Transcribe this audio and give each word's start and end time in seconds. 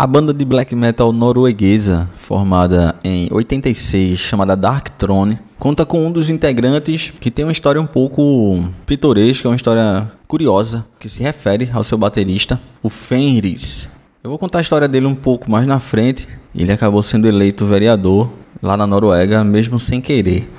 A 0.00 0.06
banda 0.06 0.32
de 0.32 0.46
black 0.46 0.74
metal 0.74 1.12
norueguesa, 1.12 2.08
formada 2.14 2.96
em 3.04 3.28
86, 3.30 4.18
chamada 4.18 4.56
Dark 4.56 4.88
Throne, 4.96 5.38
conta 5.58 5.84
com 5.84 6.06
um 6.06 6.10
dos 6.10 6.30
integrantes 6.30 7.12
que 7.20 7.30
tem 7.30 7.44
uma 7.44 7.52
história 7.52 7.78
um 7.78 7.86
pouco 7.86 8.64
pitoresca, 8.86 9.46
uma 9.46 9.56
história 9.56 10.10
curiosa, 10.26 10.86
que 10.98 11.06
se 11.06 11.22
refere 11.22 11.68
ao 11.70 11.84
seu 11.84 11.98
baterista, 11.98 12.58
o 12.82 12.88
Fenris. 12.88 13.86
Eu 14.24 14.30
vou 14.30 14.38
contar 14.38 14.60
a 14.60 14.62
história 14.62 14.88
dele 14.88 15.04
um 15.04 15.14
pouco 15.14 15.50
mais 15.50 15.66
na 15.66 15.78
frente. 15.78 16.26
Ele 16.54 16.72
acabou 16.72 17.02
sendo 17.02 17.28
eleito 17.28 17.66
vereador 17.66 18.30
lá 18.62 18.78
na 18.78 18.86
Noruega, 18.86 19.44
mesmo 19.44 19.78
sem 19.78 20.00
querer. 20.00 20.50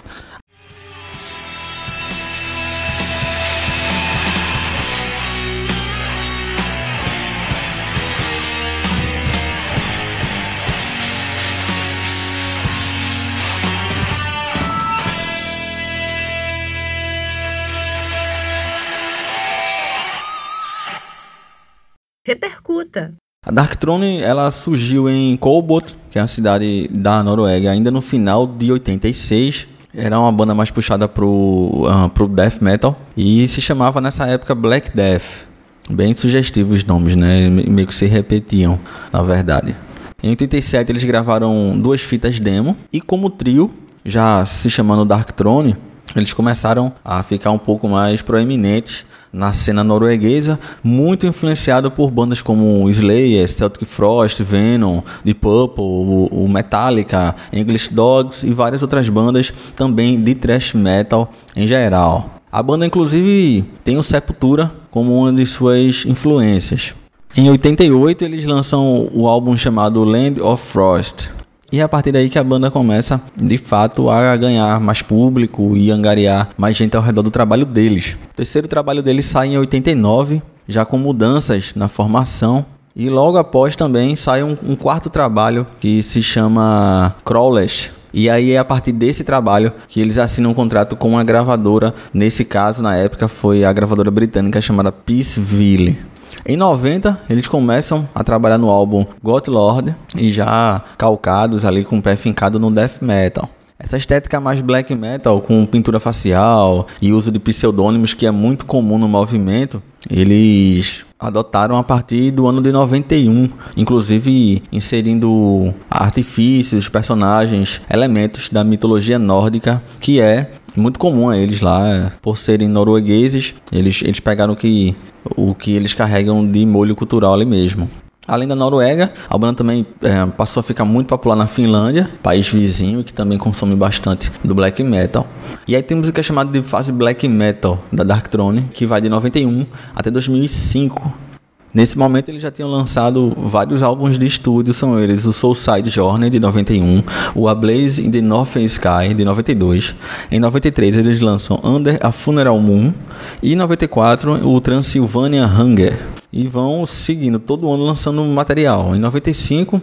Repercuta. 22.31 23.12
A 23.45 23.52
Dark 23.52 23.76
Throne 23.76 24.21
ela 24.21 24.49
surgiu 24.52 25.09
em 25.09 25.35
Kolbot, 25.35 25.98
que 26.09 26.17
é 26.17 26.22
a 26.22 26.27
cidade 26.27 26.88
da 26.89 27.22
Noruega, 27.22 27.70
ainda 27.70 27.91
no 27.91 28.02
final 28.02 28.48
de 28.48 28.72
86. 28.72 29.67
Era 29.94 30.17
uma 30.17 30.31
banda 30.31 30.55
mais 30.55 30.72
puxada 30.72 31.09
pro, 31.09 31.27
uh, 31.27 32.09
pro 32.13 32.30
death 32.30 32.62
metal 32.62 32.98
e 33.17 33.45
se 33.49 33.59
chamava 33.59 33.99
nessa 33.99 34.25
época 34.27 34.55
Black 34.55 34.95
Death. 34.95 35.45
Bem 35.89 36.16
sugestivos 36.16 36.77
os 36.77 36.84
nomes, 36.86 37.17
né? 37.17 37.49
Meio 37.49 37.86
que 37.86 37.94
se 37.94 38.05
repetiam, 38.05 38.80
na 39.11 39.22
verdade. 39.22 39.75
Em 40.23 40.30
87 40.30 40.89
eles 40.89 41.03
gravaram 41.03 41.77
duas 41.77 42.00
fitas 42.00 42.39
demo 42.39 42.77
e 42.94 43.02
como 43.02 43.30
trio, 43.30 43.70
já 44.05 44.45
se 44.45 44.70
chamando 44.70 45.03
Dark 45.03 45.31
Throne, 45.31 45.75
eles 46.16 46.31
começaram 46.31 46.94
a 47.03 47.22
ficar 47.23 47.52
um 47.52 47.58
pouco 47.58 47.89
mais 47.89 48.22
proeminentes 48.22 49.05
na 49.31 49.53
cena 49.53 49.83
norueguesa, 49.83 50.59
muito 50.83 51.25
influenciado 51.25 51.89
por 51.89 52.11
bandas 52.11 52.41
como 52.41 52.89
Slayer, 52.89 53.47
Celtic 53.47 53.85
Frost, 53.85 54.41
Venom, 54.41 55.01
The 55.25 55.33
Purple, 55.33 55.83
o 56.31 56.47
Metallica, 56.49 57.35
English 57.53 57.93
Dogs 57.93 58.45
e 58.45 58.52
várias 58.52 58.81
outras 58.81 59.07
bandas 59.07 59.53
também 59.75 60.21
de 60.21 60.35
thrash 60.35 60.73
metal 60.73 61.31
em 61.55 61.67
geral. 61.67 62.41
A 62.52 62.61
banda 62.61 62.85
inclusive 62.85 63.63
tem 63.83 63.97
o 63.97 64.03
Sepultura 64.03 64.71
como 64.89 65.17
uma 65.17 65.31
de 65.31 65.45
suas 65.45 66.05
influências. 66.05 66.93
Em 67.35 67.49
88 67.49 68.25
eles 68.25 68.43
lançam 68.43 69.09
o 69.13 69.25
álbum 69.25 69.55
chamado 69.55 70.03
Land 70.03 70.41
of 70.41 70.61
Frost, 70.67 71.29
e 71.72 71.80
é 71.80 71.83
a 71.83 71.89
partir 71.89 72.11
daí 72.11 72.30
que 72.30 72.38
a 72.38 72.44
banda 72.44 72.69
começa, 72.69 73.22
de 73.36 73.58
fato, 73.58 74.09
a 74.09 74.36
ganhar 74.36 74.80
mais 74.80 75.02
público 75.02 75.75
e 75.77 75.89
angariar 75.89 76.50
mais 76.58 76.75
gente 76.75 76.97
ao 76.97 77.03
redor 77.03 77.22
do 77.22 77.31
trabalho 77.31 77.66
deles. 77.66 78.17
O 78.33 78.36
terceiro 78.36 78.67
trabalho 78.67 79.02
deles 79.02 79.25
sai 79.25 79.50
em 79.50 79.58
89, 79.58 80.42
já 80.67 80.86
com 80.86 80.97
mudanças 80.97 81.73
na 81.75 81.88
formação. 81.88 82.66
E 82.94 83.09
logo 83.09 83.38
após 83.38 83.75
também 83.75 84.17
sai 84.17 84.44
um, 84.44 84.58
um 84.61 84.75
quarto 84.75 85.09
trabalho 85.09 85.66
que 85.80 86.03
se 86.03 86.22
chama 86.22 87.16
Crawlers, 87.23 87.89
e 88.14 88.30
aí 88.30 88.52
é 88.52 88.58
a 88.58 88.66
partir 88.66 88.92
desse 88.92 89.23
trabalho 89.23 89.72
que 89.88 90.02
eles 90.02 90.17
assinam 90.17 90.52
um 90.52 90.53
contrato 90.53 90.95
com 90.95 91.09
uma 91.09 91.23
gravadora. 91.23 91.94
Nesse 92.14 92.44
caso, 92.44 92.83
na 92.83 92.95
época, 92.95 93.27
foi 93.27 93.64
a 93.64 93.72
gravadora 93.72 94.11
britânica 94.11 94.61
chamada 94.61 94.92
Peaceville. 94.92 95.97
Em 96.45 96.58
90, 96.58 97.22
eles 97.30 97.47
começam 97.47 98.08
a 98.16 98.23
trabalhar 98.23 98.58
no 98.58 98.70
álbum 98.70 99.06
God 99.23 99.47
Lord 99.47 99.95
e 100.17 100.31
já 100.31 100.81
calcados 100.98 101.66
ali 101.66 101.83
com 101.83 102.00
o 102.00 102.02
pé 102.02 102.16
fincado 102.16 102.59
no 102.59 102.72
death 102.72 103.02
metal. 103.02 103.48
Essa 103.78 103.98
estética 103.98 104.39
mais 104.39 104.61
black 104.61 104.94
metal, 104.94 105.42
com 105.42 105.66
pintura 105.66 106.00
facial 106.00 106.86
e 107.02 107.11
uso 107.11 107.32
de 107.32 107.39
pseudônimos 107.39 108.14
que 108.14 108.26
é 108.26 108.32
muito 108.32 108.65
comum 108.65 108.98
no 108.98 109.08
movimento, 109.08 109.82
eles 110.10 111.04
adotaram 111.20 111.77
a 111.77 111.83
partir 111.83 112.32
do 112.32 112.48
ano 112.48 112.61
de 112.61 112.71
91, 112.71 113.49
inclusive 113.77 114.64
inserindo 114.71 115.73
artifícios, 115.89 116.89
personagens, 116.89 117.82
elementos 117.89 118.49
da 118.49 118.64
mitologia 118.64 119.20
nórdica, 119.20 119.82
que 119.99 120.20
é 120.20 120.52
muito 120.76 120.99
comum 120.99 121.30
a 121.30 121.37
eles 121.37 121.61
lá, 121.61 122.11
por 122.21 122.37
serem 122.37 122.67
noruegueses, 122.67 123.54
eles, 123.71 124.02
eles 124.04 124.20
pegaram 124.20 124.54
o 124.54 124.55
que, 124.55 124.95
o 125.36 125.54
que 125.54 125.76
eles 125.76 125.93
carregam 125.93 126.49
de 126.49 126.65
molho 126.65 126.95
cultural 126.95 127.33
ali 127.33 127.45
mesmo. 127.45 127.89
Além 128.27 128.48
da 128.48 128.56
Noruega, 128.56 129.12
a 129.30 129.38
banda 129.38 129.56
também 129.56 129.86
é, 130.04 130.25
passou 130.27 130.62
a 130.62 130.63
ficar 130.63 130.86
muito 130.86 131.07
popular 131.07 131.36
na 131.36 131.48
Finlândia, 131.48 132.09
país 132.21 132.48
vizinho 132.48 133.04
que 133.04 133.12
também 133.12 133.38
consome 133.38 133.75
bastante 133.75 134.31
do 134.44 134.54
black 134.54 134.81
metal. 134.83 135.25
E 135.68 135.75
aí 135.75 135.81
que 135.81 136.19
é 136.19 136.24
chamado 136.24 136.51
de 136.51 136.62
fase 136.62 136.92
black 136.92 137.27
metal 137.27 137.83
da 137.92 138.03
Dark 138.03 138.27
Throne, 138.27 138.69
que 138.74 138.86
vai 138.86 139.01
de 139.01 139.09
91 139.09 139.65
até 139.95 140.12
2005. 140.12 141.31
Nesse 141.74 141.98
momento 141.98 142.27
eles 142.27 142.42
já 142.42 142.51
tinham 142.51 142.69
lançado 142.69 143.33
vários 143.38 143.81
álbuns 143.81 144.19
de 144.19 144.27
estúdio, 144.27 144.74
são 144.74 145.00
eles 145.00 145.24
o 145.24 145.31
Soulside 145.31 145.89
Journey 145.89 146.30
de 146.30 146.38
91, 146.38 147.01
o 147.33 147.48
A 147.48 147.56
Blaze 147.56 148.06
in 148.06 148.12
the 148.12 148.19
Northern 148.19 148.65
Sky 148.65 149.13
de 149.15 149.24
92. 149.24 149.95
Em 150.30 150.38
93 150.38 150.98
eles 150.98 151.21
lançam 151.21 151.57
Under 151.63 151.98
a 152.01 152.12
Funeral 152.12 152.59
Moon 152.59 152.94
e 153.42 153.54
em 153.54 153.56
94 153.56 154.45
o 154.45 154.59
Transylvania 154.59 155.45
Hunger. 155.45 155.98
E 156.33 156.45
vão 156.45 156.86
seguindo 156.86 157.39
todo 157.39 157.71
ano 157.71 157.86
lançando 157.86 158.21
material. 158.25 158.94
Em 158.94 159.00
95 159.00 159.81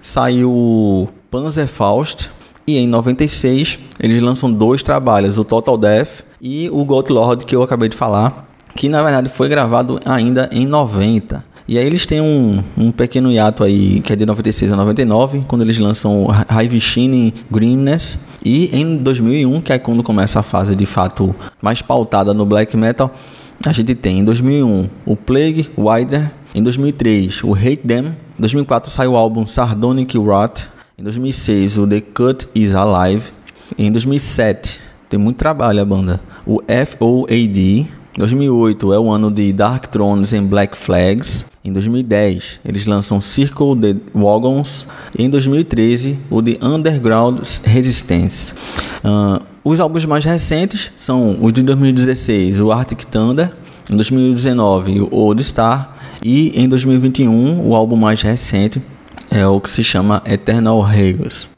saiu 0.00 1.06
Panzer 1.30 1.68
Faust 1.68 2.30
e 2.66 2.78
em 2.78 2.86
96 2.86 3.78
eles 3.98 4.22
lançam 4.22 4.50
dois 4.50 4.82
trabalhos, 4.82 5.36
o 5.36 5.44
Total 5.44 5.76
Death 5.76 6.24
e 6.40 6.70
o 6.70 6.82
God 6.82 7.10
Lord 7.10 7.44
que 7.44 7.54
eu 7.54 7.62
acabei 7.62 7.90
de 7.90 7.96
falar 7.96 8.49
que 8.80 8.88
na 8.88 9.02
verdade 9.02 9.28
foi 9.28 9.46
gravado 9.46 10.00
ainda 10.06 10.48
em 10.50 10.64
90. 10.64 11.44
E 11.68 11.76
aí 11.76 11.86
eles 11.86 12.06
têm 12.06 12.22
um, 12.22 12.64
um 12.78 12.90
pequeno 12.90 13.30
hiato 13.30 13.62
aí, 13.62 14.00
que 14.00 14.10
é 14.10 14.16
de 14.16 14.24
96 14.24 14.72
a 14.72 14.76
99, 14.76 15.44
quando 15.46 15.60
eles 15.60 15.78
lançam 15.78 16.28
Shining 16.80 17.30
Greenness. 17.50 18.16
E 18.42 18.74
em 18.74 18.96
2001, 18.96 19.60
que 19.60 19.74
é 19.74 19.78
quando 19.78 20.02
começa 20.02 20.40
a 20.40 20.42
fase 20.42 20.74
de 20.74 20.86
fato 20.86 21.36
mais 21.60 21.82
pautada 21.82 22.32
no 22.32 22.46
black 22.46 22.74
metal, 22.74 23.12
a 23.66 23.70
gente 23.70 23.94
tem 23.94 24.20
em 24.20 24.24
2001 24.24 24.88
o 25.04 25.14
Plague 25.14 25.68
Wider, 25.76 26.32
em 26.54 26.62
2003 26.62 27.44
o 27.44 27.52
Hate 27.52 27.82
Them, 27.86 28.06
em 28.06 28.40
2004 28.40 28.90
sai 28.90 29.06
o 29.06 29.14
álbum 29.14 29.46
Sardonic 29.46 30.16
Rot, 30.16 30.70
em 30.96 31.02
2006 31.02 31.76
o 31.76 31.86
The 31.86 32.00
Cut 32.00 32.48
Is 32.54 32.74
Alive, 32.74 33.24
em 33.76 33.92
2007 33.92 34.80
tem 35.10 35.20
muito 35.20 35.36
trabalho 35.36 35.82
a 35.82 35.84
banda, 35.84 36.18
o 36.46 36.62
FOAD, 36.62 37.99
2008 38.20 38.92
é 38.92 38.98
o 38.98 39.10
ano 39.10 39.30
de 39.30 39.50
Dark 39.50 39.86
Thrones 39.86 40.34
and 40.34 40.44
Black 40.44 40.76
Flags. 40.76 41.44
Em 41.64 41.72
2010, 41.72 42.60
eles 42.64 42.84
lançam 42.84 43.18
Circle 43.18 43.74
the 43.80 43.96
Wagons. 44.14 44.86
E 45.18 45.24
em 45.24 45.30
2013, 45.30 46.18
o 46.28 46.42
The 46.42 46.58
Underground 46.62 47.38
Resistance. 47.64 48.52
Uh, 49.02 49.42
os 49.64 49.80
álbuns 49.80 50.04
mais 50.04 50.24
recentes 50.24 50.92
são 50.96 51.38
o 51.40 51.50
de 51.50 51.62
2016, 51.62 52.60
o 52.60 52.70
Arctic 52.70 53.04
Thunder. 53.04 53.50
Em 53.90 53.96
2019, 53.96 55.00
o 55.00 55.08
Old 55.10 55.42
Star. 55.42 55.96
E 56.22 56.52
em 56.60 56.68
2021, 56.68 57.66
o 57.66 57.74
álbum 57.74 57.96
mais 57.96 58.20
recente 58.20 58.82
é 59.30 59.46
o 59.46 59.58
que 59.60 59.70
se 59.70 59.82
chama 59.82 60.22
Eternal 60.26 60.78
Regos. 60.82 61.49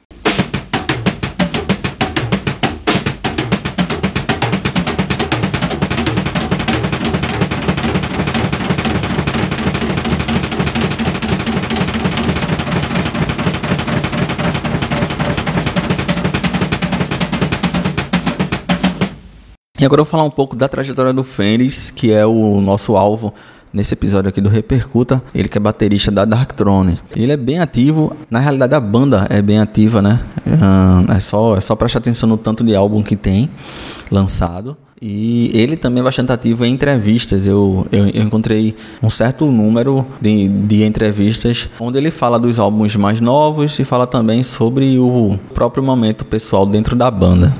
E 19.82 19.84
agora 19.84 20.00
eu 20.00 20.04
vou 20.04 20.12
falar 20.12 20.22
um 20.22 20.30
pouco 20.30 20.54
da 20.54 20.68
trajetória 20.68 21.12
do 21.12 21.24
Fênix, 21.24 21.90
que 21.90 22.12
é 22.12 22.24
o 22.24 22.60
nosso 22.60 22.96
alvo 22.96 23.34
nesse 23.72 23.94
episódio 23.94 24.28
aqui 24.28 24.40
do 24.40 24.48
Repercuta, 24.48 25.20
ele 25.34 25.48
que 25.48 25.58
é 25.58 25.60
baterista 25.60 26.08
da 26.08 26.24
Dark 26.24 26.52
Throne. 26.52 27.00
Ele 27.16 27.32
é 27.32 27.36
bem 27.36 27.58
ativo, 27.58 28.16
na 28.30 28.38
realidade 28.38 28.76
a 28.76 28.80
banda 28.80 29.26
é 29.28 29.42
bem 29.42 29.58
ativa, 29.58 30.00
né? 30.00 30.20
É 31.12 31.18
só, 31.18 31.56
é 31.56 31.60
só 31.60 31.74
prestar 31.74 31.98
atenção 31.98 32.28
no 32.28 32.36
tanto 32.36 32.62
de 32.62 32.76
álbum 32.76 33.02
que 33.02 33.16
tem 33.16 33.50
lançado. 34.08 34.76
E 35.00 35.50
ele 35.52 35.76
também 35.76 36.00
é 36.00 36.04
bastante 36.04 36.30
ativo 36.30 36.64
em 36.64 36.72
entrevistas. 36.72 37.44
Eu, 37.44 37.84
eu, 37.90 38.06
eu 38.06 38.22
encontrei 38.22 38.76
um 39.02 39.10
certo 39.10 39.46
número 39.46 40.06
de, 40.20 40.48
de 40.48 40.84
entrevistas 40.84 41.68
onde 41.80 41.98
ele 41.98 42.12
fala 42.12 42.38
dos 42.38 42.60
álbuns 42.60 42.94
mais 42.94 43.20
novos 43.20 43.76
e 43.80 43.84
fala 43.84 44.06
também 44.06 44.44
sobre 44.44 44.96
o 45.00 45.36
próprio 45.52 45.82
momento 45.82 46.24
pessoal 46.24 46.64
dentro 46.64 46.94
da 46.94 47.10
banda. 47.10 47.52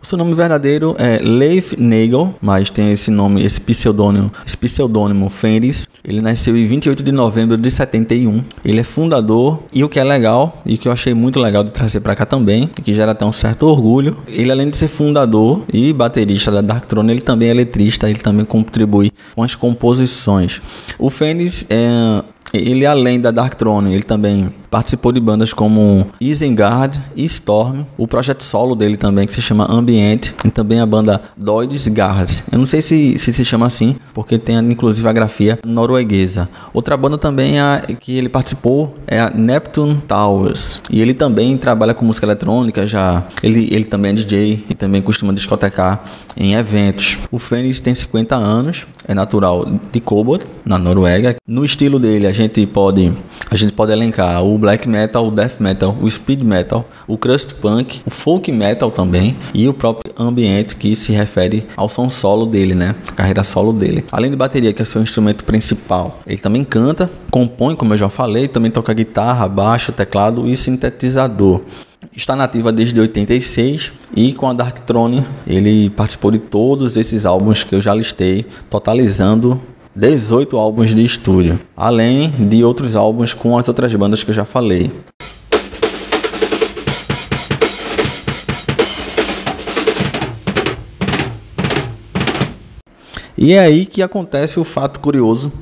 O 0.00 0.06
seu 0.06 0.16
nome 0.16 0.32
verdadeiro 0.32 0.94
é 0.96 1.18
Leif 1.18 1.76
Nagel, 1.76 2.32
mas 2.40 2.70
tem 2.70 2.92
esse 2.92 3.10
nome, 3.10 3.42
esse 3.42 3.60
pseudônimo, 3.60 4.30
esse 4.46 4.56
pseudônimo 4.56 5.28
Fenris. 5.28 5.88
Ele 6.04 6.20
nasceu 6.20 6.56
em 6.56 6.64
28 6.66 7.02
de 7.02 7.10
novembro 7.10 7.56
de 7.56 7.68
71. 7.68 8.42
Ele 8.64 8.80
é 8.80 8.84
fundador 8.84 9.58
e 9.72 9.82
o 9.82 9.88
que 9.88 9.98
é 9.98 10.04
legal 10.04 10.62
e 10.64 10.78
que 10.78 10.86
eu 10.86 10.92
achei 10.92 11.12
muito 11.14 11.40
legal 11.40 11.64
de 11.64 11.72
trazer 11.72 11.98
para 12.00 12.14
cá 12.14 12.24
também, 12.24 12.70
que 12.84 12.94
gera 12.94 13.10
até 13.10 13.24
um 13.24 13.32
certo 13.32 13.64
orgulho. 13.64 14.16
Ele 14.28 14.52
além 14.52 14.70
de 14.70 14.76
ser 14.76 14.88
fundador 14.88 15.64
e 15.72 15.92
baterista 15.92 16.52
da 16.52 16.60
Darkthrone, 16.60 17.10
ele 17.10 17.20
também 17.20 17.50
é 17.50 17.54
letrista, 17.54 18.08
ele 18.08 18.20
também 18.20 18.44
contribui 18.44 19.10
com 19.34 19.42
as 19.42 19.56
composições. 19.56 20.60
O 20.96 21.10
Fênix 21.10 21.66
é 21.68 22.22
ele, 22.52 22.86
além 22.86 23.20
da 23.20 23.30
Dark 23.30 23.54
Throne, 23.54 23.92
ele 23.92 24.02
também 24.02 24.50
participou 24.70 25.12
de 25.12 25.20
bandas 25.20 25.52
como 25.52 26.06
Isengard 26.20 27.00
e 27.16 27.24
Storm. 27.24 27.84
O 27.96 28.06
projeto 28.06 28.42
solo 28.42 28.74
dele 28.74 28.96
também, 28.96 29.26
que 29.26 29.32
se 29.32 29.42
chama 29.42 29.66
Ambient. 29.70 30.32
E 30.44 30.50
também 30.50 30.80
a 30.80 30.86
banda 30.86 31.20
Doids 31.36 31.88
Guards. 31.88 32.42
Eu 32.50 32.58
não 32.58 32.66
sei 32.66 32.82
se, 32.82 33.18
se 33.18 33.32
se 33.32 33.44
chama 33.44 33.66
assim, 33.66 33.96
porque 34.14 34.38
tem 34.38 34.56
inclusive 34.58 35.08
a 35.08 35.12
grafia 35.12 35.58
norueguesa. 35.64 36.48
Outra 36.72 36.96
banda 36.96 37.18
também 37.18 37.58
a, 37.60 37.82
que 37.98 38.16
ele 38.16 38.28
participou 38.28 38.94
é 39.06 39.20
a 39.20 39.30
Neptune 39.30 39.96
Towers. 40.06 40.82
E 40.90 41.00
ele 41.00 41.14
também 41.14 41.56
trabalha 41.56 41.94
com 41.94 42.04
música 42.04 42.26
eletrônica, 42.26 42.86
já. 42.86 43.24
Ele, 43.42 43.68
ele 43.70 43.84
também 43.84 44.12
é 44.12 44.14
DJ 44.14 44.64
e 44.68 44.74
também 44.74 45.00
costuma 45.02 45.32
discotecar 45.32 46.02
em 46.36 46.54
eventos. 46.54 47.18
O 47.30 47.38
Fênix 47.38 47.80
tem 47.80 47.94
50 47.94 48.36
anos, 48.36 48.86
é 49.06 49.14
natural 49.14 49.66
de 49.92 50.00
Cobalt, 50.00 50.42
na 50.64 50.78
Noruega. 50.78 51.36
No 51.46 51.64
estilo 51.64 51.98
dele, 51.98 52.26
a 52.26 52.32
gente 52.38 52.66
pode 52.66 53.12
a 53.50 53.56
gente 53.56 53.72
pode 53.72 53.92
elencar 53.92 54.44
o 54.44 54.58
black 54.58 54.88
metal, 54.88 55.26
o 55.26 55.30
death 55.30 55.58
metal, 55.58 55.96
o 56.00 56.10
speed 56.10 56.42
metal, 56.42 56.86
o 57.06 57.16
crust 57.16 57.54
punk, 57.54 58.02
o 58.06 58.10
folk 58.10 58.52
metal 58.52 58.90
também 58.90 59.36
e 59.54 59.66
o 59.66 59.72
próprio 59.72 60.12
ambiente 60.18 60.76
que 60.76 60.94
se 60.94 61.12
refere 61.12 61.66
ao 61.76 61.88
som 61.88 62.10
solo 62.10 62.44
dele, 62.44 62.74
né? 62.74 62.94
Carreira 63.16 63.42
solo 63.42 63.72
dele. 63.72 64.04
Além 64.12 64.30
de 64.30 64.36
bateria, 64.36 64.72
que 64.72 64.82
é 64.82 64.84
seu 64.84 65.00
instrumento 65.00 65.44
principal, 65.44 66.20
ele 66.26 66.40
também 66.40 66.62
canta, 66.62 67.10
compõe, 67.30 67.74
como 67.74 67.94
eu 67.94 67.98
já 67.98 68.08
falei, 68.08 68.48
também 68.48 68.70
toca 68.70 68.92
guitarra, 68.92 69.48
baixo, 69.48 69.92
teclado 69.92 70.46
e 70.46 70.56
sintetizador 70.56 71.62
está 72.16 72.34
nativa 72.34 72.72
desde 72.72 72.98
86 73.00 73.92
e 74.16 74.32
com 74.32 74.48
a 74.48 74.52
Dark 74.52 74.78
Throne 74.80 75.24
ele 75.46 75.90
participou 75.90 76.30
de 76.30 76.38
todos 76.38 76.96
esses 76.96 77.26
álbuns 77.26 77.64
que 77.64 77.74
eu 77.74 77.80
já 77.80 77.94
listei, 77.94 78.46
totalizando 78.70 79.60
18 79.94 80.56
álbuns 80.56 80.94
de 80.94 81.04
estúdio, 81.04 81.58
além 81.76 82.30
de 82.30 82.62
outros 82.62 82.94
álbuns 82.94 83.34
com 83.34 83.58
as 83.58 83.66
outras 83.68 83.94
bandas 83.94 84.22
que 84.22 84.30
eu 84.30 84.34
já 84.34 84.44
falei. 84.44 84.90
E 93.36 93.52
é 93.52 93.60
aí 93.60 93.86
que 93.86 94.02
acontece 94.02 94.58
o 94.58 94.64
fato 94.64 94.98
curioso 94.98 95.52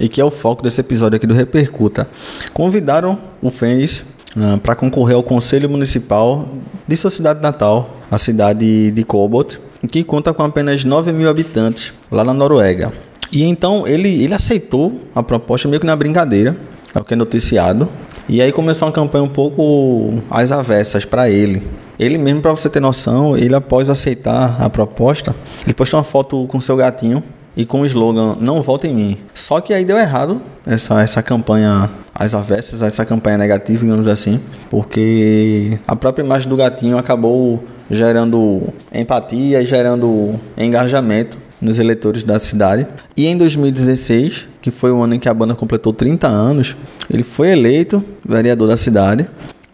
e 0.00 0.08
que 0.08 0.20
é 0.20 0.24
o 0.24 0.30
foco 0.30 0.62
desse 0.62 0.80
episódio 0.80 1.16
aqui 1.16 1.26
do 1.26 1.34
Repercuta. 1.34 2.08
Convidaram 2.52 3.16
o 3.40 3.50
Fênix 3.50 4.02
uh, 4.36 4.58
para 4.58 4.74
concorrer 4.74 5.14
ao 5.14 5.22
Conselho 5.22 5.70
Municipal 5.70 6.48
de 6.88 6.96
sua 6.96 7.10
cidade 7.10 7.40
natal, 7.40 7.96
a 8.10 8.18
cidade 8.18 8.90
de 8.90 9.04
Cobalt, 9.04 9.56
que 9.90 10.02
conta 10.02 10.34
com 10.34 10.42
apenas 10.42 10.82
9 10.82 11.12
mil 11.12 11.30
habitantes 11.30 11.92
lá 12.10 12.24
na 12.24 12.34
Noruega. 12.34 12.92
E 13.32 13.44
então 13.44 13.86
ele, 13.86 14.22
ele 14.22 14.34
aceitou 14.34 15.00
a 15.14 15.22
proposta 15.22 15.68
meio 15.68 15.80
que 15.80 15.86
na 15.86 15.94
brincadeira, 15.94 16.56
é 16.94 16.98
o 16.98 17.04
que 17.04 17.14
é 17.14 17.16
noticiado. 17.16 17.88
E 18.28 18.40
aí 18.40 18.52
começou 18.52 18.86
uma 18.86 18.92
campanha 18.92 19.24
um 19.24 19.28
pouco 19.28 20.22
às 20.30 20.52
avessas 20.52 21.04
para 21.04 21.28
ele. 21.28 21.62
Ele 21.98 22.16
mesmo, 22.16 22.40
para 22.40 22.50
você 22.50 22.68
ter 22.68 22.80
noção, 22.80 23.36
ele 23.36 23.54
após 23.54 23.90
aceitar 23.90 24.56
a 24.60 24.70
proposta, 24.70 25.34
ele 25.64 25.74
postou 25.74 25.98
uma 25.98 26.04
foto 26.04 26.46
com 26.46 26.60
seu 26.60 26.76
gatinho 26.76 27.22
e 27.56 27.64
com 27.66 27.82
o 27.82 27.86
slogan 27.86 28.36
Não 28.40 28.62
volte 28.62 28.86
em 28.86 28.94
mim. 28.94 29.18
Só 29.34 29.60
que 29.60 29.74
aí 29.74 29.84
deu 29.84 29.98
errado 29.98 30.40
essa, 30.66 31.02
essa 31.02 31.22
campanha 31.22 31.90
às 32.14 32.34
avessas, 32.34 32.82
essa 32.82 33.04
campanha 33.04 33.36
negativa, 33.36 33.84
digamos 33.84 34.08
assim, 34.08 34.40
porque 34.70 35.78
a 35.86 35.94
própria 35.94 36.24
imagem 36.24 36.48
do 36.48 36.56
gatinho 36.56 36.96
acabou 36.96 37.62
gerando 37.90 38.72
empatia 38.94 39.60
e 39.60 39.66
gerando 39.66 40.38
engajamento 40.56 41.36
nos 41.60 41.78
eleitores 41.78 42.22
da 42.22 42.38
cidade. 42.38 42.86
E 43.16 43.26
em 43.26 43.36
2016, 43.36 44.46
que 44.60 44.70
foi 44.70 44.90
o 44.90 45.02
ano 45.02 45.14
em 45.14 45.18
que 45.18 45.28
a 45.28 45.34
banda 45.34 45.54
completou 45.54 45.92
30 45.92 46.26
anos, 46.26 46.76
ele 47.12 47.22
foi 47.22 47.50
eleito 47.50 48.02
vereador 48.24 48.68
da 48.68 48.76
cidade. 48.76 49.28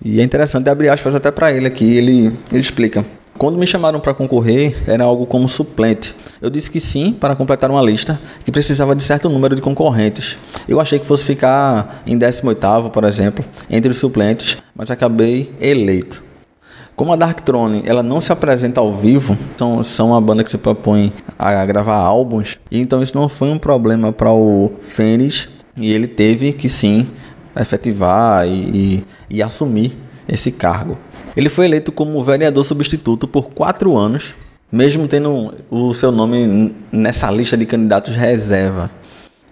E 0.04 0.20
é 0.20 0.22
interessante 0.22 0.68
abrir 0.68 0.88
aspas 0.88 1.14
até 1.14 1.30
para 1.30 1.52
ele 1.52 1.66
aqui, 1.66 1.96
ele, 1.96 2.32
ele 2.52 2.60
explica. 2.60 3.04
Quando 3.38 3.58
me 3.58 3.66
chamaram 3.66 4.00
para 4.00 4.14
concorrer, 4.14 4.74
era 4.86 5.04
algo 5.04 5.26
como 5.26 5.46
suplente. 5.48 6.14
Eu 6.40 6.48
disse 6.48 6.70
que 6.70 6.80
sim 6.80 7.12
para 7.12 7.36
completar 7.36 7.70
uma 7.70 7.82
lista 7.82 8.18
que 8.44 8.50
precisava 8.50 8.96
de 8.96 9.02
certo 9.02 9.28
número 9.28 9.54
de 9.54 9.60
concorrentes. 9.60 10.38
Eu 10.66 10.80
achei 10.80 10.98
que 10.98 11.04
fosse 11.04 11.24
ficar 11.24 12.02
em 12.06 12.18
18º, 12.18 12.90
por 12.90 13.04
exemplo, 13.04 13.44
entre 13.68 13.90
os 13.90 13.98
suplentes, 13.98 14.56
mas 14.74 14.90
acabei 14.90 15.52
eleito. 15.60 16.25
Como 16.96 17.12
a 17.12 17.16
Dark 17.16 17.40
Throne, 17.40 17.82
ela 17.84 18.02
não 18.02 18.22
se 18.22 18.32
apresenta 18.32 18.81
ao 18.81 18.90
vivo, 18.90 19.37
então 19.54 19.84
são 19.84 20.08
uma 20.08 20.20
banda 20.20 20.43
que 20.43 20.50
se 20.50 20.56
propõe 20.56 21.12
a 21.38 21.62
gravar 21.66 21.96
álbuns, 21.96 22.58
e 22.70 22.81
então 22.81 23.02
isso 23.02 23.14
não 23.14 23.28
foi 23.28 23.50
um 23.50 23.58
problema 23.58 24.14
para 24.14 24.32
o 24.32 24.72
Fênix, 24.81 25.46
e 25.76 25.93
ele 25.93 26.06
teve 26.06 26.54
que 26.54 26.70
sim 26.70 27.06
efetivar 27.54 28.48
e, 28.48 28.50
e, 28.50 29.06
e 29.28 29.43
assumir 29.43 29.94
esse 30.26 30.50
cargo. 30.50 30.96
Ele 31.37 31.50
foi 31.50 31.66
eleito 31.66 31.93
como 31.93 32.25
vereador 32.25 32.64
substituto 32.64 33.28
por 33.28 33.50
quatro 33.50 33.94
anos, 33.94 34.34
mesmo 34.72 35.06
tendo 35.06 35.52
o 35.70 35.92
seu 35.92 36.10
nome 36.10 36.75
nessa 36.90 37.31
lista 37.31 37.58
de 37.58 37.66
candidatos 37.66 38.16
reserva. 38.16 38.90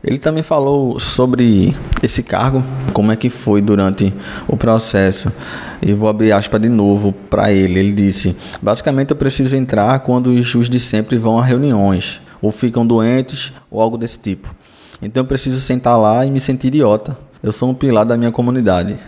Ele 0.06 0.18
também 0.18 0.42
falou 0.42 1.00
sobre 1.00 1.74
esse 2.02 2.22
cargo, 2.22 2.62
como 2.92 3.10
é 3.10 3.16
que 3.16 3.30
foi 3.30 3.62
durante 3.62 4.12
o 4.46 4.54
processo. 4.54 5.32
E 5.80 5.94
vou 5.94 6.10
abrir 6.10 6.30
aspas 6.30 6.60
de 6.60 6.68
novo 6.68 7.12
para 7.30 7.50
ele. 7.50 7.78
Ele 7.78 7.92
disse: 7.92 8.36
Basicamente, 8.60 9.12
eu 9.12 9.16
preciso 9.16 9.56
entrar 9.56 9.98
quando 10.00 10.26
os 10.26 10.46
juízes 10.46 10.68
de 10.68 10.78
sempre 10.78 11.16
vão 11.16 11.38
a 11.38 11.42
reuniões, 11.42 12.20
ou 12.42 12.52
ficam 12.52 12.86
doentes, 12.86 13.50
ou 13.70 13.80
algo 13.80 13.96
desse 13.96 14.18
tipo. 14.18 14.54
Então, 15.00 15.22
eu 15.22 15.26
preciso 15.26 15.58
sentar 15.60 15.98
lá 15.98 16.24
e 16.26 16.30
me 16.30 16.38
sentir 16.38 16.66
idiota. 16.66 17.16
Eu 17.42 17.50
sou 17.50 17.70
um 17.70 17.74
pilar 17.74 18.04
da 18.04 18.16
minha 18.16 18.30
comunidade. 18.30 18.98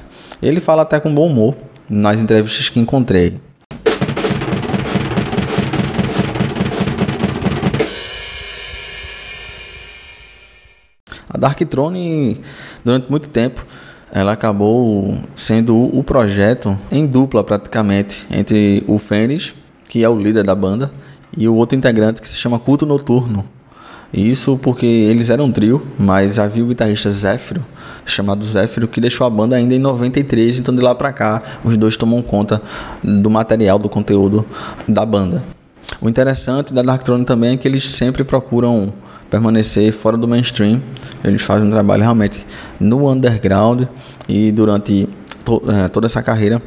Ele 0.43 0.61
fala 0.61 0.81
até 0.81 0.99
com 0.99 1.15
bom 1.15 1.27
humor 1.27 1.55
nas 1.91 2.19
entrevistas 2.19 2.71
que 2.71 2.81
encontrei. 2.81 3.39
A 11.47 11.51
Dark 11.51 11.61
Throne, 11.61 12.41
durante 12.85 13.09
muito 13.09 13.29
tempo, 13.29 13.65
ela 14.13 14.33
acabou 14.33 15.17
sendo 15.37 15.77
o 15.77 16.03
projeto 16.03 16.77
em 16.91 17.07
dupla 17.07 17.45
praticamente 17.45 18.27
entre 18.33 18.83
o 18.89 18.99
Fênix, 18.99 19.55
que 19.89 20.03
é 20.03 20.09
o 20.09 20.19
líder 20.19 20.43
da 20.43 20.57
banda, 20.57 20.91
e 21.37 21.47
o 21.47 21.55
outro 21.55 21.79
integrante 21.79 22.21
que 22.21 22.29
se 22.29 22.37
chama 22.37 22.59
Culto 22.59 22.85
Noturno. 22.85 23.45
Isso 24.13 24.59
porque 24.61 24.87
eles 24.87 25.31
eram 25.31 25.45
um 25.45 25.53
trio, 25.53 25.87
mas 25.97 26.37
havia 26.37 26.65
o 26.65 26.67
guitarrista 26.67 27.11
Zéfiro, 27.11 27.65
chamado 28.05 28.45
Zéfiro, 28.45 28.89
que 28.89 29.01
deixou 29.01 29.25
a 29.25 29.31
banda 29.31 29.55
ainda 29.55 29.73
em 29.73 29.79
93, 29.79 30.59
então 30.59 30.75
de 30.75 30.83
lá 30.83 30.97
para 30.97 31.13
cá 31.13 31.41
os 31.63 31.77
dois 31.77 31.97
tomam 31.97 32.23
conta 32.23 32.61
do 33.05 33.31
material, 33.31 33.79
do 33.79 33.89
conteúdo 33.89 34.45
da 34.89 35.07
banda. 35.07 35.45
O 36.01 36.09
interessante 36.09 36.75
da 36.75 36.83
Dark 36.83 37.05
Throne 37.05 37.25
também 37.25 37.55
é 37.55 37.57
que 37.57 37.69
eles 37.69 37.89
sempre 37.89 38.25
procuram 38.25 38.93
permanecer 39.37 39.93
fora 39.93 40.17
do 40.17 40.27
mainstream. 40.27 40.83
Eles 41.23 41.43
fazem 41.43 41.69
um 41.69 41.71
trabalho 41.71 42.03
realmente 42.03 42.47
no 42.81 43.11
underground 43.11 43.83
e 44.27 44.51
durante 44.51 45.09
to 45.45 45.63
é, 45.69 45.89
toda 45.89 46.07
essa 46.07 46.23
carreira 46.23 46.61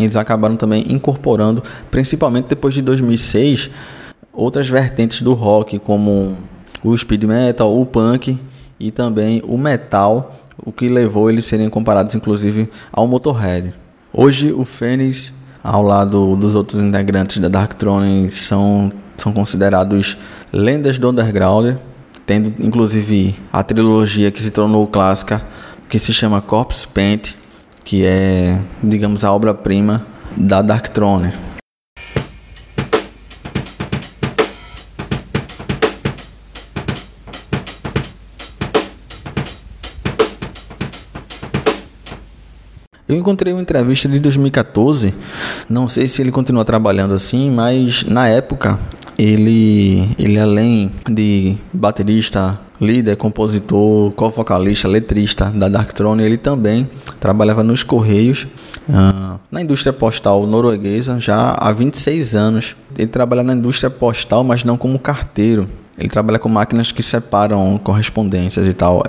eles 0.00 0.16
acabaram 0.16 0.56
também 0.56 0.84
incorporando, 0.88 1.62
principalmente 1.90 2.46
depois 2.46 2.72
de 2.72 2.80
2006, 2.80 3.70
outras 4.32 4.66
vertentes 4.66 5.20
do 5.20 5.34
rock 5.34 5.78
como 5.78 6.34
o 6.82 6.96
speed 6.96 7.24
metal, 7.24 7.78
o 7.78 7.84
punk 7.84 8.38
e 8.80 8.90
também 8.90 9.42
o 9.46 9.58
metal, 9.58 10.34
o 10.64 10.72
que 10.72 10.88
levou 10.88 11.28
eles 11.28 11.44
serem 11.44 11.68
comparados 11.68 12.14
inclusive 12.14 12.70
ao 12.90 13.06
Motorhead. 13.06 13.74
Hoje 14.10 14.50
o 14.50 14.64
Fênix, 14.64 15.30
ao 15.62 15.82
lado 15.82 16.36
dos 16.36 16.54
outros 16.54 16.80
integrantes 16.80 17.38
da 17.38 17.48
Dark 17.48 17.74
Throne, 17.74 18.30
são, 18.30 18.90
são 19.14 19.30
considerados 19.30 20.16
lendas 20.52 20.98
do 20.98 21.08
underground, 21.08 21.76
tendo 22.26 22.52
inclusive 22.60 23.34
a 23.50 23.62
trilogia 23.62 24.30
que 24.30 24.42
se 24.42 24.50
tornou 24.50 24.86
clássica, 24.86 25.42
que 25.88 25.98
se 25.98 26.12
chama 26.12 26.42
Corpse 26.42 26.86
Paint, 26.86 27.34
que 27.82 28.04
é, 28.04 28.60
digamos, 28.82 29.24
a 29.24 29.32
obra-prima 29.32 30.06
da 30.36 30.60
Dark 30.60 30.88
Throne. 30.88 31.32
Eu 43.08 43.18
encontrei 43.18 43.52
uma 43.52 43.60
entrevista 43.60 44.08
de 44.08 44.18
2014, 44.18 45.12
não 45.68 45.86
sei 45.86 46.08
se 46.08 46.22
ele 46.22 46.30
continua 46.30 46.64
trabalhando 46.64 47.12
assim, 47.12 47.50
mas 47.50 48.04
na 48.04 48.26
época 48.26 48.78
ele, 49.22 50.08
ele 50.18 50.38
além 50.38 50.90
de 51.08 51.56
baterista, 51.72 52.58
líder, 52.80 53.16
compositor, 53.16 54.10
co-vocalista, 54.12 54.88
letrista 54.88 55.46
da 55.46 55.68
Darkthrone, 55.68 56.24
ele 56.24 56.36
também 56.36 56.90
trabalhava 57.20 57.62
nos 57.62 57.84
Correios, 57.84 58.48
uh, 58.88 59.38
na 59.48 59.62
indústria 59.62 59.92
postal 59.92 60.44
norueguesa, 60.44 61.20
já 61.20 61.54
há 61.56 61.70
26 61.70 62.34
anos. 62.34 62.74
Ele 62.98 63.06
trabalha 63.06 63.44
na 63.44 63.54
indústria 63.54 63.88
postal, 63.88 64.42
mas 64.42 64.64
não 64.64 64.76
como 64.76 64.98
carteiro. 64.98 65.68
Ele 65.96 66.08
trabalha 66.08 66.38
com 66.38 66.48
máquinas 66.48 66.90
que 66.90 67.02
separam 67.02 67.78
correspondências 67.78 68.66
e 68.66 68.72
tal. 68.72 69.04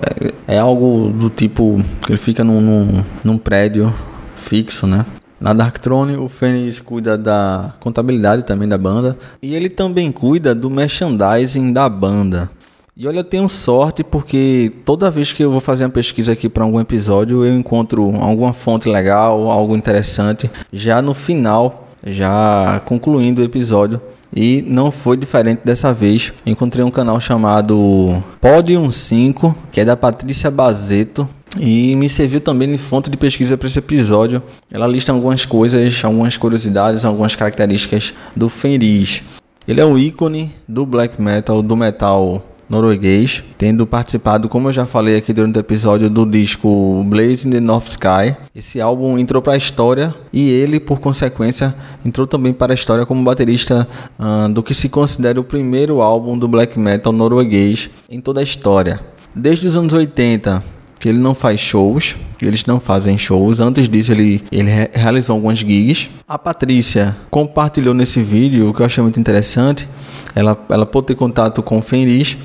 É, 0.47 0.55
é 0.55 0.59
algo 0.59 1.09
do 1.09 1.29
tipo 1.29 1.83
que 2.05 2.11
ele 2.11 2.19
fica 2.19 2.43
num, 2.43 2.61
num, 2.61 3.03
num 3.23 3.37
prédio 3.37 3.91
fixo, 4.35 4.85
né? 4.85 5.05
Na 5.43 5.51
Darkthrone, 5.51 6.15
o 6.15 6.29
Fênix 6.29 6.79
cuida 6.79 7.17
da 7.17 7.73
contabilidade 7.81 8.43
também 8.43 8.65
da 8.65 8.77
banda 8.77 9.17
e 9.41 9.53
ele 9.53 9.67
também 9.67 10.09
cuida 10.09 10.55
do 10.55 10.69
merchandising 10.69 11.73
da 11.73 11.89
banda. 11.89 12.49
E 12.95 13.05
olha, 13.05 13.19
eu 13.19 13.23
tenho 13.25 13.49
sorte 13.49 14.05
porque 14.05 14.71
toda 14.85 15.11
vez 15.11 15.33
que 15.33 15.43
eu 15.43 15.51
vou 15.51 15.59
fazer 15.59 15.83
uma 15.83 15.89
pesquisa 15.89 16.31
aqui 16.31 16.47
para 16.47 16.63
algum 16.63 16.79
episódio, 16.79 17.43
eu 17.43 17.57
encontro 17.57 18.15
alguma 18.21 18.53
fonte 18.53 18.87
legal, 18.87 19.51
algo 19.51 19.75
interessante, 19.75 20.49
já 20.71 21.01
no 21.01 21.13
final, 21.13 21.89
já 22.07 22.81
concluindo 22.85 23.41
o 23.41 23.45
episódio. 23.45 23.99
E 24.33 24.63
não 24.65 24.91
foi 24.91 25.17
diferente 25.17 25.59
dessa 25.65 25.93
vez. 25.93 26.31
Encontrei 26.45 26.85
um 26.85 26.89
canal 26.89 27.19
chamado 27.19 28.23
Podium 28.39 28.89
5, 28.89 29.53
que 29.73 29.81
é 29.81 29.85
da 29.85 29.97
Patrícia 29.97 30.49
Bazeto. 30.49 31.27
E 31.59 31.95
me 31.95 32.09
serviu 32.09 32.41
também 32.41 32.71
de 32.71 32.77
fonte 32.77 33.09
de 33.09 33.17
pesquisa 33.17 33.57
para 33.57 33.67
esse 33.67 33.79
episódio. 33.79 34.41
Ela 34.71 34.87
lista 34.87 35.11
algumas 35.11 35.45
coisas, 35.45 36.03
algumas 36.03 36.35
curiosidades, 36.35 37.05
algumas 37.05 37.35
características 37.35 38.13
do 38.35 38.49
Fenris. 38.49 39.23
Ele 39.67 39.79
é 39.79 39.85
um 39.85 39.97
ícone 39.97 40.51
do 40.67 40.85
black 40.85 41.21
metal, 41.21 41.61
do 41.61 41.75
metal 41.77 42.43
norueguês, 42.69 43.43
tendo 43.57 43.85
participado, 43.85 44.49
como 44.49 44.69
eu 44.69 44.73
já 44.73 44.85
falei 44.85 45.15
aqui 45.15 45.31
durante 45.31 45.57
o 45.57 45.59
episódio, 45.59 46.09
do 46.09 46.25
disco 46.25 47.03
Blaze 47.05 47.47
in 47.47 47.51
the 47.51 47.59
North 47.59 47.87
Sky. 47.87 48.35
Esse 48.55 48.81
álbum 48.81 49.17
entrou 49.17 49.41
para 49.41 49.53
a 49.53 49.57
história 49.57 50.13
e 50.31 50.49
ele, 50.49 50.79
por 50.79 50.99
consequência, 50.99 51.73
entrou 52.03 52.25
também 52.25 52.51
para 52.51 52.73
a 52.73 52.75
história 52.75 53.05
como 53.05 53.23
baterista 53.23 53.87
uh, 54.19 54.49
do 54.51 54.63
que 54.63 54.73
se 54.73 54.89
considera 54.89 55.39
o 55.39 55.43
primeiro 55.43 56.01
álbum 56.01 56.37
do 56.37 56.47
black 56.47 56.79
metal 56.79 57.13
norueguês 57.13 57.89
em 58.09 58.19
toda 58.19 58.39
a 58.39 58.43
história. 58.43 58.99
Desde 59.35 59.67
os 59.67 59.75
anos 59.75 59.93
80, 59.93 60.63
que 61.03 61.09
ele 61.09 61.19
não 61.19 61.35
faz 61.35 61.59
shows, 61.59 62.15
eles 62.41 62.65
não 62.65 62.79
fazem 62.79 63.17
shows. 63.17 63.59
Antes 63.59 63.89
disso, 63.89 64.13
ele, 64.13 64.41
ele 64.49 64.71
realizou 64.93 65.35
algumas 65.35 65.59
gigs. 65.59 66.09
A 66.25 66.39
Patrícia 66.39 67.13
compartilhou 67.29 67.93
nesse 67.93 68.21
vídeo, 68.21 68.69
o 68.69 68.73
que 68.73 68.79
eu 68.79 68.85
achei 68.85 69.03
muito 69.03 69.19
interessante. 69.19 69.85
Ela, 70.33 70.57
ela 70.69 70.85
pôde 70.85 71.07
ter 71.07 71.15
contato 71.15 71.61
com 71.61 71.79
o 71.79 71.81
Fenris 71.81 72.37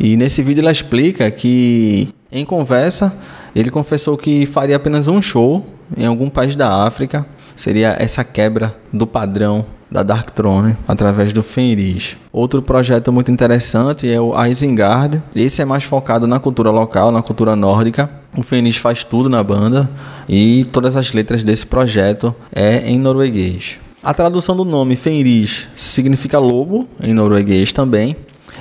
e 0.00 0.16
nesse 0.16 0.42
vídeo 0.42 0.62
ela 0.62 0.72
explica 0.72 1.30
que, 1.30 2.08
em 2.32 2.42
conversa, 2.42 3.14
ele 3.54 3.70
confessou 3.70 4.16
que 4.16 4.46
faria 4.46 4.76
apenas 4.76 5.08
um 5.08 5.20
show 5.20 5.66
em 5.94 6.06
algum 6.06 6.30
país 6.30 6.56
da 6.56 6.86
África. 6.86 7.26
Seria 7.56 7.96
essa 7.98 8.22
quebra 8.22 8.76
do 8.92 9.06
padrão 9.06 9.64
da 9.90 10.02
Dark 10.02 10.30
Throne 10.30 10.76
através 10.86 11.32
do 11.32 11.42
Fenris. 11.42 12.16
Outro 12.32 12.60
projeto 12.60 13.12
muito 13.12 13.30
interessante 13.30 14.10
é 14.10 14.20
o 14.20 14.34
Isengard. 14.44 15.22
Esse 15.34 15.62
é 15.62 15.64
mais 15.64 15.84
focado 15.84 16.26
na 16.26 16.38
cultura 16.38 16.70
local, 16.70 17.10
na 17.10 17.22
cultura 17.22 17.56
nórdica. 17.56 18.10
O 18.36 18.42
Fenris 18.42 18.76
faz 18.76 19.04
tudo 19.04 19.28
na 19.28 19.42
banda 19.42 19.88
e 20.28 20.66
todas 20.70 20.96
as 20.96 21.12
letras 21.12 21.42
desse 21.42 21.66
projeto 21.66 22.34
é 22.54 22.88
em 22.88 22.98
norueguês. 22.98 23.78
A 24.02 24.12
tradução 24.12 24.54
do 24.54 24.64
nome 24.64 24.94
Fenris 24.94 25.66
significa 25.76 26.38
lobo 26.38 26.86
em 27.02 27.14
norueguês 27.14 27.72
também. 27.72 28.16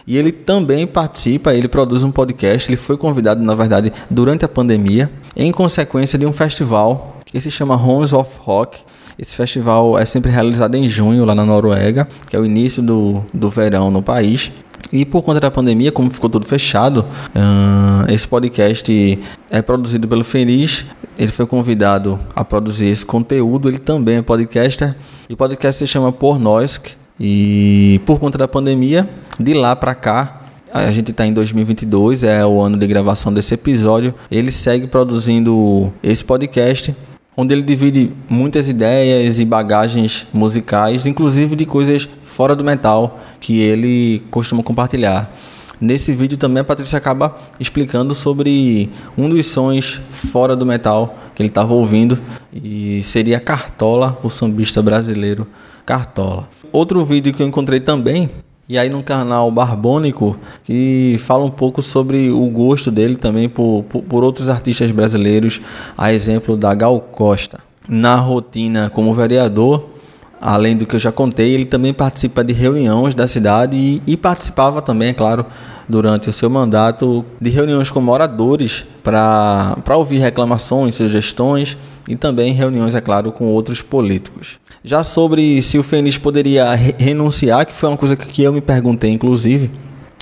E 0.08 0.18
ele 0.18 0.32
também 0.32 0.86
participa, 0.86 1.54
ele 1.54 1.68
produz 1.68 2.04
um 2.04 2.12
podcast, 2.12 2.70
ele 2.70 2.78
foi 2.78 2.98
convidado, 2.98 3.42
na 3.42 3.56
verdade, 3.56 3.92
durante 4.10 4.46
a 4.46 4.48
pandemia, 4.48 5.10
em 5.36 5.52
consequência 5.52 6.20
de 6.20 6.26
um 6.26 6.34
festival 6.34 7.15
que 7.36 7.42
se 7.42 7.52
chama 7.52 7.76
Horns 7.76 8.14
of 8.14 8.32
Rock, 8.40 8.80
esse 9.20 9.36
festival 9.36 10.00
é 10.00 10.06
sempre 10.06 10.32
realizado 10.32 10.76
em 10.76 10.88
junho, 10.88 11.26
lá 11.26 11.36
na 11.36 11.46
Noruega, 11.46 12.08
que 12.30 12.34
é 12.34 12.40
o 12.40 12.46
início 12.46 12.82
do, 12.82 13.26
do 13.34 13.50
verão 13.50 13.92
no 13.92 14.02
país. 14.02 14.54
E 14.90 15.04
por 15.04 15.22
conta 15.22 15.42
da 15.42 15.52
pandemia, 15.52 15.92
como 15.92 16.10
ficou 16.10 16.30
tudo 16.30 16.46
fechado, 16.46 17.02
uh, 17.36 18.10
esse 18.10 18.26
podcast 18.26 19.20
é 19.52 19.62
produzido 19.62 20.08
pelo 20.08 20.24
Feliz. 20.24 20.86
Ele 21.20 21.32
foi 21.32 21.46
convidado 21.46 22.18
a 22.34 22.46
produzir 22.46 22.88
esse 22.88 23.06
conteúdo. 23.06 23.68
Ele 23.68 23.80
também 23.80 24.18
é 24.18 24.22
podcaster. 24.22 24.96
E 25.30 25.34
o 25.34 25.38
podcast 25.38 25.80
se 25.80 25.88
chama 25.88 26.14
Por 26.14 26.40
Nós. 26.40 26.80
E 27.20 28.00
por 28.06 28.18
conta 28.18 28.38
da 28.38 28.48
pandemia, 28.48 29.10
de 29.38 29.54
lá 29.54 29.76
para 29.76 29.94
cá, 29.94 30.42
a 30.74 30.90
gente 30.90 31.12
está 31.12 31.26
em 31.26 31.34
2022, 31.34 32.24
é 32.24 32.46
o 32.46 32.62
ano 32.62 32.78
de 32.78 32.88
gravação 32.88 33.34
desse 33.34 33.54
episódio. 33.54 34.14
Ele 34.32 34.54
segue 34.54 34.88
produzindo 34.88 35.92
esse 36.02 36.24
podcast 36.24 36.96
onde 37.38 37.54
ele 37.54 37.64
divide 37.64 38.12
muitas 38.30 38.70
ideias 38.70 39.40
e 39.40 39.46
bagagens 39.46 40.26
musicais, 40.34 41.06
inclusive 41.06 41.56
de 41.56 41.66
coisas 41.66 42.08
fora 42.24 42.56
do 42.56 42.64
metal 42.64 43.20
que 43.40 43.60
ele 43.60 44.24
costuma 44.32 44.64
compartilhar. 44.64 45.32
Nesse 45.80 46.14
vídeo 46.14 46.38
também 46.38 46.62
a 46.62 46.64
Patrícia 46.64 46.98
acaba 46.98 47.36
explicando 47.60 48.16
sobre 48.16 48.90
um 49.18 49.30
dos 49.30 49.46
sons 49.48 50.00
fora 50.10 50.56
do 50.56 50.66
metal 50.66 51.18
que 51.36 51.42
ele 51.42 51.50
estava 51.50 51.74
ouvindo 51.74 52.18
e 52.54 53.04
seria 53.04 53.42
Cartola, 53.42 54.18
o 54.24 54.30
sambista 54.30 54.82
brasileiro 54.82 55.46
Cartola. 55.86 56.48
Outro 56.72 57.04
vídeo 57.04 57.34
que 57.34 57.44
eu 57.44 57.48
encontrei 57.48 57.82
também 57.82 58.30
e 58.68 58.78
aí 58.78 58.90
no 58.90 59.04
canal 59.04 59.52
Barbônico, 59.52 60.38
que 60.64 61.18
fala 61.20 61.46
um 61.46 61.52
pouco 61.52 61.82
sobre 61.82 62.32
o 62.32 62.48
gosto 62.50 62.90
dele 62.90 63.16
também 63.16 63.48
por, 63.48 63.84
por, 63.84 64.02
por, 64.04 64.24
outros 64.24 64.50
artistas 64.50 64.90
brasileiros, 64.92 65.62
a 65.98 66.12
exemplo 66.12 66.58
da 66.58 66.74
Gal 66.74 67.00
Costa. 67.00 67.60
Na 67.88 68.16
rotina 68.16 68.90
como 68.90 69.14
vereador, 69.14 69.95
além 70.42 70.76
do 70.76 70.86
que 70.86 70.96
eu 70.96 71.00
já 71.00 71.12
contei, 71.12 71.54
ele 71.54 71.66
também 71.66 71.94
participa 71.94 72.44
de 72.44 72.54
reuniões 72.54 73.16
da 73.16 73.28
cidade 73.28 73.76
e, 73.76 74.02
e 74.06 74.18
participava 74.18 74.82
também, 74.82 75.10
é 75.10 75.14
claro, 75.14 75.46
durante 75.88 76.30
o 76.30 76.34
seu 76.34 76.50
mandato, 76.50 77.26
de 77.40 77.50
reuniões 77.50 77.90
com 77.90 78.02
moradores 78.02 78.86
para 79.04 79.76
ouvir 79.96 80.18
reclamações, 80.18 80.96
sugestões 80.96 81.78
e 82.08 82.16
também 82.16 82.54
reuniões, 82.54 82.96
é 82.96 83.02
claro, 83.02 83.32
com 83.32 83.46
outros 83.46 83.82
políticos. 83.82 84.58
Já 84.84 85.04
sobre 85.04 85.62
se 85.62 85.78
o 85.78 85.84
Fênix 85.84 86.18
poderia 86.18 86.74
re 86.76 86.96
renunciar, 86.98 87.66
que 87.66 87.74
foi 87.74 87.90
uma 87.90 87.98
coisa 87.98 88.16
que 88.16 88.44
eu 88.44 88.54
me 88.54 88.62
perguntei, 88.62 89.12
inclusive, 89.12 89.72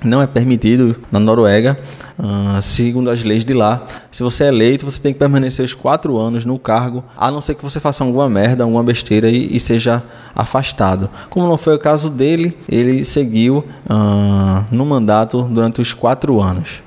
não 0.04 0.22
é 0.22 0.28
permitido 0.28 0.96
na 1.12 1.20
Noruega, 1.20 1.80
uh, 2.20 2.62
segundo 2.62 3.10
as 3.10 3.24
leis 3.24 3.44
de 3.44 3.54
lá. 3.54 3.86
Se 4.12 4.22
você 4.22 4.46
é 4.46 4.48
eleito, 4.48 4.86
você 4.86 5.02
tem 5.02 5.14
que 5.14 5.20
permanecer 5.20 5.66
os 5.66 5.74
quatro 5.74 6.18
anos 6.18 6.46
no 6.46 6.60
cargo, 6.60 7.04
a 7.18 7.32
não 7.32 7.42
ser 7.42 7.56
que 7.56 7.64
você 7.64 7.80
faça 7.80 8.04
alguma 8.04 8.30
merda, 8.30 8.64
alguma 8.64 8.84
besteira 8.84 9.30
e, 9.30 9.56
e 9.56 9.60
seja 9.60 10.04
afastado. 10.36 11.10
Como 11.30 11.48
não 11.48 11.58
foi 11.58 11.76
o 11.76 11.80
caso 11.80 12.10
dele, 12.10 12.58
ele 12.68 13.04
seguiu 13.04 13.64
uh, 13.90 14.66
no 14.72 14.86
mandato 14.86 15.44
durante 15.44 15.82
os 15.82 15.94
quatro 15.94 16.42
anos. 16.42 16.83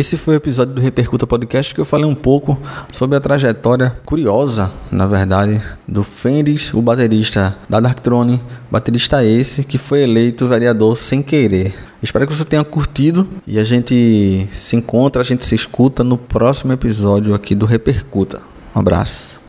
Esse 0.00 0.16
foi 0.16 0.32
o 0.32 0.38
episódio 0.38 0.72
do 0.72 0.80
Repercuta 0.80 1.26
Podcast 1.26 1.74
que 1.74 1.80
eu 1.82 1.84
falei 1.84 2.06
um 2.06 2.14
pouco 2.14 2.58
sobre 2.90 3.18
a 3.18 3.20
trajetória 3.20 3.94
curiosa, 4.02 4.72
na 4.90 5.06
verdade, 5.06 5.60
do 5.86 6.02
Fenris, 6.02 6.72
o 6.72 6.80
baterista 6.80 7.54
da 7.68 7.80
Darkthrone, 7.80 8.40
baterista 8.70 9.22
esse 9.22 9.62
que 9.62 9.76
foi 9.76 10.00
eleito 10.00 10.46
vereador 10.46 10.96
sem 10.96 11.22
querer. 11.22 11.74
Espero 12.02 12.26
que 12.26 12.34
você 12.34 12.46
tenha 12.46 12.64
curtido 12.64 13.28
e 13.46 13.58
a 13.58 13.64
gente 13.64 14.48
se 14.54 14.74
encontra, 14.74 15.20
a 15.20 15.24
gente 15.24 15.44
se 15.44 15.54
escuta 15.54 16.02
no 16.02 16.16
próximo 16.16 16.72
episódio 16.72 17.34
aqui 17.34 17.54
do 17.54 17.66
Repercuta. 17.66 18.40
Um 18.74 18.80
abraço. 18.80 19.39